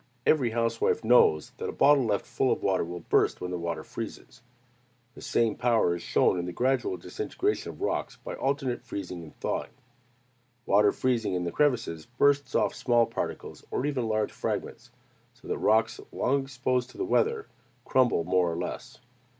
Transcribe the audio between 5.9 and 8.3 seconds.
is shown in the gradual disintegration of rocks